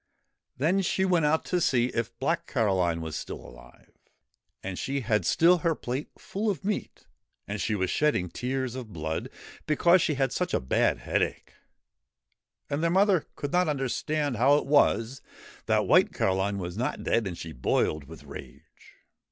Then 0.57 0.81
she 0.81 1.05
went 1.05 1.25
out 1.27 1.45
to 1.45 1.61
see 1.61 1.89
if 1.93 2.17
Black 2.17 2.47
Caroline 2.47 3.01
was 3.01 3.15
still 3.15 3.37
alive. 3.39 3.91
And 4.63 4.79
she 4.79 5.01
had 5.01 5.27
still 5.27 5.59
her 5.59 5.75
plate 5.75 6.09
full 6.17 6.49
of 6.49 6.65
meat, 6.65 7.05
and 7.47 7.61
she 7.61 7.75
was 7.75 7.91
shedding 7.91 8.27
tears 8.31 8.73
of 8.73 8.91
blood, 8.91 9.29
because 9.67 10.01
she 10.01 10.15
had 10.15 10.31
such 10.31 10.55
a 10.55 10.59
bad 10.59 10.97
headache. 11.01 11.53
And 12.67 12.81
their 12.81 12.89
mother 12.89 13.27
could 13.35 13.51
not 13.51 13.67
understand 13.69 14.37
how 14.37 14.55
it 14.55 14.65
was 14.65 15.21
that 15.67 15.85
White 15.85 16.11
Caroline 16.11 16.57
was 16.57 16.75
not 16.77 17.03
dead, 17.03 17.27
and 17.27 17.37
she 17.37 17.51
boiled 17.51 18.05
with 18.05 18.23
rage. 18.23 18.95